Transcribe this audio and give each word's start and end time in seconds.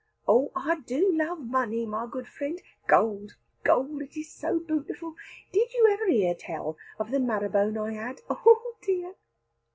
"Oh, 0.27 0.51
I 0.55 0.79
do 0.79 1.13
love 1.15 1.37
money, 1.41 1.85
my 1.85 2.07
good 2.09 2.27
friend; 2.27 2.59
gold, 2.87 3.35
gold, 3.63 4.01
it 4.01 4.17
is 4.17 4.31
so 4.33 4.57
bootiful. 4.59 5.13
Did 5.51 5.71
you 5.75 5.89
ever 5.91 6.07
hear 6.11 6.33
tell 6.33 6.75
of 6.97 7.11
the 7.11 7.19
marrow 7.19 7.49
bone 7.49 7.77
I 7.77 7.91
had? 7.93 8.21
Oh 8.27 8.75
dear!" 8.81 9.13